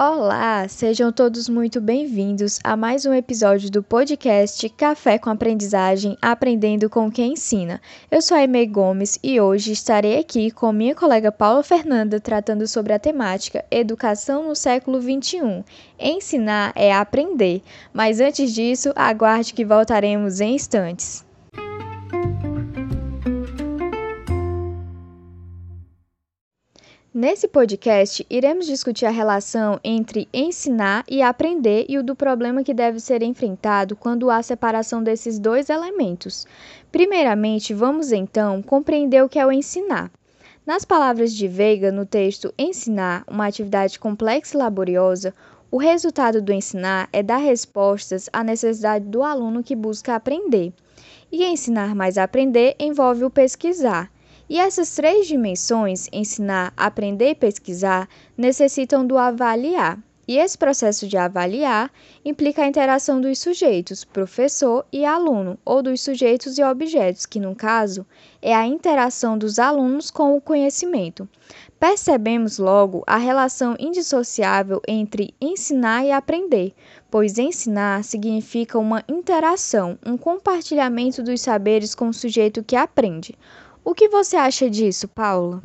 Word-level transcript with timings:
Olá, 0.00 0.68
sejam 0.68 1.10
todos 1.10 1.48
muito 1.48 1.80
bem-vindos 1.80 2.60
a 2.62 2.76
mais 2.76 3.04
um 3.04 3.12
episódio 3.12 3.68
do 3.68 3.82
podcast 3.82 4.68
Café 4.68 5.18
com 5.18 5.28
Aprendizagem 5.28 6.16
Aprendendo 6.22 6.88
com 6.88 7.10
quem 7.10 7.32
ensina. 7.32 7.80
Eu 8.08 8.22
sou 8.22 8.36
a 8.36 8.40
Aimee 8.42 8.64
Gomes 8.64 9.18
e 9.24 9.40
hoje 9.40 9.72
estarei 9.72 10.16
aqui 10.20 10.52
com 10.52 10.70
minha 10.70 10.94
colega 10.94 11.32
Paula 11.32 11.64
Fernanda 11.64 12.20
tratando 12.20 12.64
sobre 12.68 12.92
a 12.92 12.98
temática 13.00 13.64
Educação 13.72 14.46
no 14.46 14.54
século 14.54 15.02
XXI. 15.02 15.64
Ensinar 15.98 16.72
é 16.76 16.94
aprender, 16.94 17.60
mas 17.92 18.20
antes 18.20 18.54
disso, 18.54 18.92
aguarde 18.94 19.52
que 19.52 19.64
voltaremos 19.64 20.40
em 20.40 20.54
instantes. 20.54 21.26
Nesse 27.12 27.48
podcast, 27.48 28.24
iremos 28.28 28.66
discutir 28.66 29.06
a 29.06 29.10
relação 29.10 29.80
entre 29.82 30.28
ensinar 30.30 31.06
e 31.08 31.22
aprender 31.22 31.86
e 31.88 31.96
o 31.96 32.02
do 32.02 32.14
problema 32.14 32.62
que 32.62 32.74
deve 32.74 33.00
ser 33.00 33.22
enfrentado 33.22 33.96
quando 33.96 34.30
há 34.30 34.42
separação 34.42 35.02
desses 35.02 35.38
dois 35.38 35.70
elementos. 35.70 36.46
Primeiramente, 36.92 37.72
vamos 37.72 38.12
então 38.12 38.60
compreender 38.60 39.24
o 39.24 39.28
que 39.28 39.38
é 39.38 39.46
o 39.46 39.50
ensinar. 39.50 40.10
Nas 40.66 40.84
palavras 40.84 41.32
de 41.32 41.48
Veiga, 41.48 41.90
no 41.90 42.04
texto 42.04 42.52
Ensinar, 42.58 43.24
uma 43.26 43.46
atividade 43.46 43.98
complexa 43.98 44.54
e 44.54 44.58
laboriosa, 44.58 45.32
o 45.70 45.78
resultado 45.78 46.42
do 46.42 46.52
ensinar 46.52 47.08
é 47.10 47.22
dar 47.22 47.38
respostas 47.38 48.28
à 48.34 48.44
necessidade 48.44 49.06
do 49.06 49.22
aluno 49.22 49.62
que 49.62 49.74
busca 49.74 50.14
aprender. 50.14 50.74
E 51.32 51.42
ensinar 51.42 51.94
mais 51.94 52.18
aprender 52.18 52.76
envolve 52.78 53.24
o 53.24 53.30
pesquisar 53.30 54.10
e 54.48 54.58
essas 54.58 54.94
três 54.94 55.26
dimensões, 55.26 56.08
ensinar, 56.12 56.72
aprender 56.76 57.30
e 57.30 57.34
pesquisar, 57.34 58.08
necessitam 58.36 59.06
do 59.06 59.18
avaliar. 59.18 59.98
E 60.26 60.36
esse 60.36 60.58
processo 60.58 61.08
de 61.08 61.16
avaliar 61.16 61.90
implica 62.22 62.62
a 62.62 62.66
interação 62.66 63.18
dos 63.18 63.38
sujeitos, 63.38 64.04
professor 64.04 64.84
e 64.92 65.02
aluno, 65.02 65.58
ou 65.64 65.82
dos 65.82 66.02
sujeitos 66.02 66.58
e 66.58 66.62
objetos, 66.62 67.24
que 67.24 67.40
no 67.40 67.54
caso 67.54 68.06
é 68.42 68.54
a 68.54 68.66
interação 68.66 69.38
dos 69.38 69.58
alunos 69.58 70.10
com 70.10 70.36
o 70.36 70.40
conhecimento. 70.40 71.26
Percebemos 71.80 72.58
logo 72.58 73.02
a 73.06 73.16
relação 73.16 73.74
indissociável 73.78 74.82
entre 74.86 75.32
ensinar 75.40 76.04
e 76.04 76.12
aprender, 76.12 76.74
pois 77.10 77.38
ensinar 77.38 78.04
significa 78.04 78.78
uma 78.78 79.02
interação, 79.08 79.98
um 80.04 80.18
compartilhamento 80.18 81.22
dos 81.22 81.40
saberes 81.40 81.94
com 81.94 82.08
o 82.08 82.12
sujeito 82.12 82.62
que 82.62 82.76
aprende. 82.76 83.34
O 83.88 83.94
que 83.94 84.06
você 84.06 84.36
acha 84.36 84.68
disso, 84.68 85.08
Paula? 85.08 85.62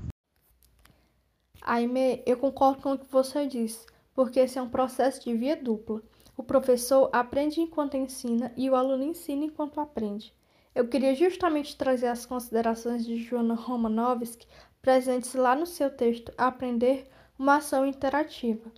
Aime, 1.61 2.23
eu 2.25 2.37
concordo 2.37 2.81
com 2.81 2.93
o 2.93 2.97
que 2.97 3.11
você 3.11 3.45
disse, 3.45 3.85
porque 4.15 4.39
esse 4.39 4.57
é 4.57 4.61
um 4.61 4.69
processo 4.69 5.21
de 5.21 5.35
via 5.35 5.57
dupla. 5.57 6.01
O 6.37 6.41
professor 6.41 7.09
aprende 7.11 7.59
enquanto 7.59 7.97
ensina 7.97 8.53
e 8.55 8.69
o 8.69 8.75
aluno 8.77 9.03
ensina 9.03 9.43
enquanto 9.43 9.81
aprende. 9.81 10.33
Eu 10.73 10.87
queria 10.87 11.13
justamente 11.13 11.75
trazer 11.75 12.07
as 12.07 12.25
considerações 12.25 13.05
de 13.05 13.17
Joana 13.17 13.55
Romanovski 13.55 14.47
presentes 14.81 15.33
lá 15.33 15.53
no 15.53 15.65
seu 15.65 15.89
texto 15.89 16.31
Aprender 16.37 17.05
uma 17.37 17.57
ação 17.57 17.85
interativa. 17.85 18.71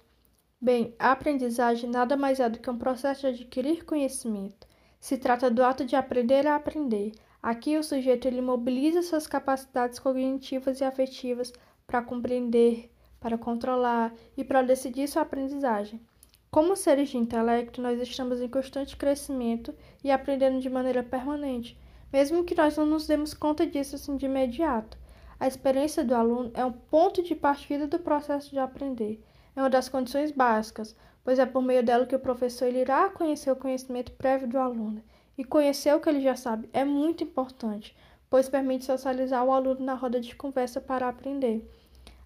Bem, 0.60 0.96
a 0.98 1.12
aprendizagem 1.12 1.88
nada 1.88 2.18
mais 2.18 2.40
é 2.40 2.50
do 2.50 2.58
que 2.58 2.70
um 2.72 2.80
processo 2.80 3.22
de 3.22 3.28
adquirir 3.28 3.86
conhecimento. 3.86 4.66
Se 5.00 5.20
trata 5.20 5.52
do 5.52 5.64
ato 5.64 5.86
de 5.86 5.96
aprender 5.96 6.48
a 6.48 6.56
aprender, 6.56 7.12
Aqui 7.46 7.78
o 7.78 7.84
sujeito 7.84 8.28
ele 8.28 8.42
mobiliza 8.42 9.04
suas 9.04 9.28
capacidades 9.28 10.00
cognitivas 10.00 10.82
e 10.82 10.84
afetivas 10.84 11.54
para 11.86 12.02
compreender, 12.02 12.92
para 13.20 13.38
controlar 13.38 14.12
e 14.36 14.44
para 14.44 14.64
decidir 14.64 15.08
sua 15.08 15.22
aprendizagem. 15.22 16.02
Como 16.50 16.76
seres 16.76 17.10
de 17.10 17.20
intelecto, 17.20 17.84
nós 17.84 18.02
estamos 18.02 18.42
em 18.42 18.48
constante 18.48 18.98
crescimento 18.98 19.76
e 20.04 20.10
aprendendo 20.10 20.60
de 20.60 20.72
maneira 20.72 21.04
permanente, 21.04 21.80
mesmo 22.12 22.44
que 22.44 22.56
nós 22.56 22.78
não 22.78 22.88
nos 22.88 23.06
demos 23.06 23.36
conta 23.36 23.64
disso 23.64 23.96
assim 23.96 24.18
de 24.18 24.26
imediato. 24.26 24.98
A 25.40 25.46
experiência 25.46 26.04
do 26.04 26.16
aluno 26.16 26.50
é 26.56 26.66
um 26.66 26.72
ponto 26.72 27.22
de 27.22 27.36
partida 27.36 27.86
do 27.86 28.00
processo 28.00 28.50
de 28.50 28.58
aprender. 28.58 29.24
É 29.56 29.62
uma 29.62 29.70
das 29.70 29.88
condições 29.88 30.32
básicas, 30.32 30.96
pois 31.24 31.38
é 31.38 31.46
por 31.46 31.62
meio 31.62 31.84
dela 31.84 32.08
que 32.08 32.16
o 32.16 32.20
professor 32.20 32.74
irá 32.74 33.08
conhecer 33.12 33.52
o 33.52 33.56
conhecimento 33.56 34.14
prévio 34.14 34.48
do 34.48 34.58
aluno 34.58 35.04
e 35.38 35.44
conhecer 35.44 35.94
o 35.96 36.00
que 36.00 36.10
ele 36.10 36.22
já 36.22 36.36
sabe 36.36 36.70
é 36.72 36.84
muito 36.84 37.24
importante, 37.24 37.96
pois 38.30 38.50
permite 38.50 38.86
socializar 38.86 39.44
o 39.44 39.52
aluno 39.52 39.84
na 39.84 39.94
roda 39.94 40.20
de 40.20 40.36
conversa 40.36 40.80
para 40.82 41.08
aprender. 41.08 41.70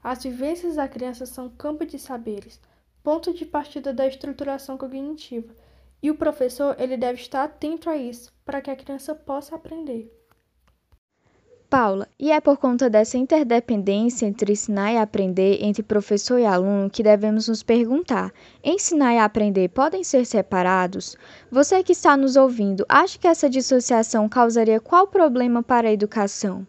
As 0.03 0.23
vivências 0.23 0.75
da 0.75 0.87
criança 0.87 1.25
são 1.25 1.49
campo 1.49 1.85
de 1.85 1.99
saberes, 1.99 2.59
ponto 3.03 3.33
de 3.33 3.45
partida 3.45 3.93
da 3.93 4.07
estruturação 4.07 4.77
cognitiva, 4.77 5.53
e 6.01 6.09
o 6.09 6.17
professor 6.17 6.75
ele 6.79 6.95
deve 6.95 7.19
estar 7.19 7.43
atento 7.43 7.89
a 7.89 7.97
isso 7.97 8.33
para 8.45 8.61
que 8.61 8.71
a 8.71 8.75
criança 8.75 9.13
possa 9.13 9.55
aprender. 9.55 10.18
Paula, 11.69 12.07
e 12.19 12.31
é 12.31 12.41
por 12.41 12.57
conta 12.57 12.89
dessa 12.89 13.15
interdependência 13.15 14.25
entre 14.25 14.53
ensinar 14.53 14.91
e 14.91 14.97
aprender 14.97 15.63
entre 15.63 15.83
professor 15.83 16.39
e 16.39 16.45
aluno 16.45 16.89
que 16.89 17.03
devemos 17.03 17.47
nos 17.47 17.61
perguntar: 17.61 18.33
ensinar 18.63 19.13
e 19.13 19.19
aprender 19.19 19.69
podem 19.69 20.03
ser 20.03 20.25
separados? 20.25 21.15
Você 21.51 21.83
que 21.83 21.91
está 21.91 22.17
nos 22.17 22.35
ouvindo, 22.35 22.83
acha 22.89 23.19
que 23.19 23.27
essa 23.27 23.47
dissociação 23.47 24.27
causaria 24.27 24.79
qual 24.79 25.05
problema 25.05 25.61
para 25.61 25.87
a 25.87 25.93
educação? 25.93 26.65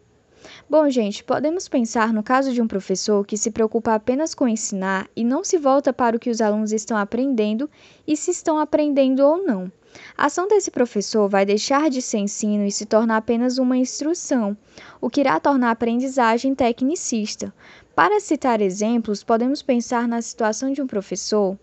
Bom, 0.69 0.89
gente, 0.89 1.25
podemos 1.25 1.69
pensar 1.69 2.13
no 2.13 2.23
caso 2.23 2.53
de 2.53 2.63
um 2.63 2.69
professor 2.69 3.27
que 3.27 3.37
se 3.37 3.51
preocupa 3.51 3.95
apenas 3.95 4.35
com 4.35 4.47
ensinar 4.47 5.09
e 5.17 5.25
não 5.25 5.43
se 5.43 5.59
volta 5.59 5.93
para 5.93 6.17
o 6.17 6.21
que 6.21 6.31
os 6.31 6.41
alunos 6.41 6.73
estão 6.73 6.97
aprendendo 6.97 7.69
e 8.07 8.17
se 8.17 8.31
estão 8.31 8.59
aprendendo 8.59 9.21
ou 9.21 9.45
não. 9.45 9.71
A 10.17 10.27
ação 10.27 10.47
desse 10.47 10.71
professor 10.71 11.29
vai 11.29 11.45
deixar 11.45 11.91
de 11.91 12.01
ser 12.01 12.19
ensino 12.19 12.65
e 12.65 12.71
se 12.71 12.87
tornar 12.87 13.17
apenas 13.17 13.59
uma 13.59 13.77
instrução, 13.77 14.57
o 15.01 15.11
que 15.11 15.21
irá 15.21 15.41
tornar 15.41 15.69
a 15.69 15.73
aprendizagem 15.73 16.55
tecnicista. 16.55 17.53
Para 17.95 18.21
citar 18.21 18.61
exemplos, 18.61 19.25
podemos 19.25 19.63
pensar 19.63 20.07
na 20.07 20.23
situação 20.23 20.73
de 20.73 20.81
um 20.81 20.87
professor 20.87 21.59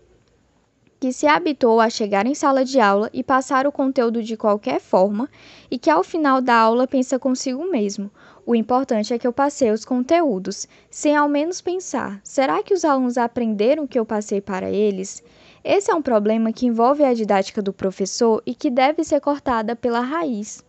que 1.00 1.12
se 1.12 1.26
habituou 1.26 1.80
a 1.80 1.88
chegar 1.88 2.26
em 2.26 2.34
sala 2.34 2.64
de 2.64 2.80
aula 2.80 3.08
e 3.12 3.22
passar 3.22 3.66
o 3.66 3.72
conteúdo 3.72 4.22
de 4.22 4.36
qualquer 4.36 4.80
forma 4.80 5.30
e 5.70 5.78
que 5.78 5.88
ao 5.88 6.02
final 6.02 6.40
da 6.40 6.56
aula 6.56 6.88
pensa 6.88 7.18
consigo 7.18 7.64
mesmo. 7.70 8.10
O 8.48 8.54
importante 8.54 9.12
é 9.12 9.18
que 9.18 9.26
eu 9.26 9.32
passei 9.32 9.70
os 9.70 9.84
conteúdos, 9.84 10.66
sem 10.90 11.14
ao 11.14 11.28
menos 11.28 11.60
pensar: 11.60 12.18
será 12.24 12.62
que 12.62 12.72
os 12.72 12.82
alunos 12.82 13.18
aprenderam 13.18 13.84
o 13.84 13.86
que 13.86 13.98
eu 13.98 14.06
passei 14.06 14.40
para 14.40 14.70
eles? 14.70 15.22
Esse 15.62 15.90
é 15.90 15.94
um 15.94 16.00
problema 16.00 16.50
que 16.50 16.64
envolve 16.64 17.04
a 17.04 17.12
didática 17.12 17.60
do 17.60 17.74
professor 17.74 18.42
e 18.46 18.54
que 18.54 18.70
deve 18.70 19.04
ser 19.04 19.20
cortada 19.20 19.76
pela 19.76 20.00
raiz. 20.00 20.64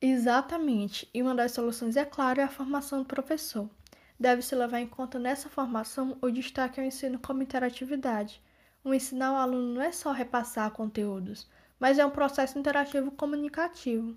Exatamente, 0.00 1.08
e 1.12 1.20
uma 1.20 1.34
das 1.34 1.50
soluções, 1.50 1.96
é 1.96 2.04
claro, 2.04 2.40
é 2.40 2.44
a 2.44 2.48
formação 2.48 3.00
do 3.00 3.04
professor. 3.04 3.68
Deve-se 4.16 4.54
levar 4.54 4.78
em 4.78 4.86
conta 4.86 5.18
nessa 5.18 5.48
formação 5.48 6.16
o 6.22 6.30
destaque 6.30 6.78
ao 6.78 6.86
ensino 6.86 7.18
como 7.18 7.42
interatividade. 7.42 8.40
O 8.84 8.94
ensinar 8.94 9.30
ao 9.30 9.36
aluno 9.38 9.74
não 9.74 9.82
é 9.82 9.90
só 9.90 10.12
repassar 10.12 10.70
conteúdos, 10.70 11.50
mas 11.80 11.98
é 11.98 12.06
um 12.06 12.10
processo 12.10 12.56
interativo 12.56 13.10
comunicativo. 13.10 14.16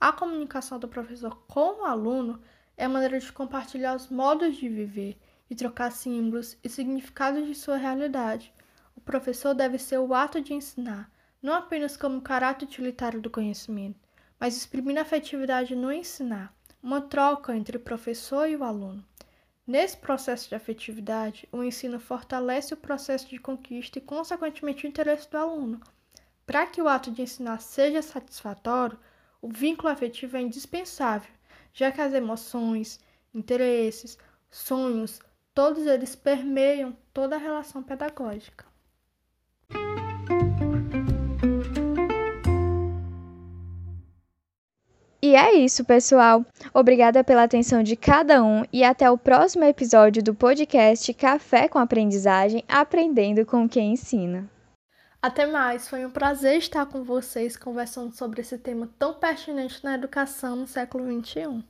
A 0.00 0.12
comunicação 0.12 0.78
do 0.78 0.88
professor 0.88 1.42
com 1.46 1.82
o 1.82 1.84
aluno 1.84 2.40
é 2.74 2.86
a 2.86 2.88
maneira 2.88 3.20
de 3.20 3.30
compartilhar 3.30 3.94
os 3.94 4.08
modos 4.08 4.56
de 4.56 4.66
viver 4.66 5.20
e 5.50 5.54
trocar 5.54 5.92
símbolos 5.92 6.56
e 6.64 6.70
significados 6.70 7.46
de 7.46 7.54
sua 7.54 7.76
realidade. 7.76 8.50
O 8.96 9.00
professor 9.02 9.52
deve 9.52 9.76
ser 9.76 9.98
o 9.98 10.14
ato 10.14 10.40
de 10.40 10.54
ensinar, 10.54 11.12
não 11.42 11.52
apenas 11.52 11.98
como 11.98 12.22
caráter 12.22 12.64
utilitário 12.64 13.20
do 13.20 13.28
conhecimento, 13.28 14.00
mas 14.38 14.56
exprimindo 14.56 15.00
afetividade 15.00 15.76
no 15.76 15.92
ensinar, 15.92 16.54
uma 16.82 17.02
troca 17.02 17.54
entre 17.54 17.76
o 17.76 17.80
professor 17.80 18.48
e 18.48 18.56
o 18.56 18.64
aluno. 18.64 19.04
Nesse 19.66 19.98
processo 19.98 20.48
de 20.48 20.54
afetividade, 20.54 21.46
o 21.52 21.62
ensino 21.62 22.00
fortalece 22.00 22.72
o 22.72 22.76
processo 22.78 23.28
de 23.28 23.38
conquista 23.38 23.98
e, 23.98 24.02
consequentemente, 24.02 24.86
o 24.86 24.88
interesse 24.88 25.30
do 25.30 25.36
aluno. 25.36 25.78
Para 26.46 26.66
que 26.66 26.80
o 26.80 26.88
ato 26.88 27.10
de 27.10 27.20
ensinar 27.20 27.60
seja 27.60 28.00
satisfatório, 28.00 28.98
o 29.40 29.48
vínculo 29.48 29.92
afetivo 29.92 30.36
é 30.36 30.42
indispensável, 30.42 31.30
já 31.72 31.90
que 31.92 32.00
as 32.00 32.12
emoções, 32.12 33.00
interesses, 33.34 34.18
sonhos, 34.50 35.20
Todos 35.52 35.84
eles 35.84 36.14
permeiam 36.14 36.96
toda 37.12 37.34
a 37.34 37.38
relação 37.38 37.82
pedagógica. 37.82 38.64
E 45.22 45.34
é 45.34 45.54
isso, 45.54 45.84
pessoal. 45.84 46.46
Obrigada 46.72 47.22
pela 47.22 47.42
atenção 47.42 47.82
de 47.82 47.94
cada 47.94 48.42
um 48.42 48.64
e 48.72 48.82
até 48.82 49.10
o 49.10 49.18
próximo 49.18 49.64
episódio 49.64 50.22
do 50.22 50.34
podcast 50.34 51.12
Café 51.12 51.68
com 51.68 51.78
Aprendizagem 51.78 52.64
Aprendendo 52.68 53.44
com 53.44 53.68
quem 53.68 53.92
ensina. 53.92 54.48
Até 55.22 55.46
mais, 55.46 55.88
foi 55.88 56.04
um 56.04 56.10
prazer 56.10 56.56
estar 56.58 56.86
com 56.86 57.04
vocês 57.04 57.56
conversando 57.56 58.14
sobre 58.14 58.40
esse 58.40 58.58
tema 58.58 58.88
tão 58.98 59.14
pertinente 59.14 59.82
na 59.84 59.94
educação 59.94 60.56
no 60.56 60.66
século 60.66 61.04
XXI. 61.22 61.62